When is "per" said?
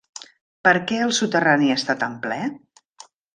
0.67-0.71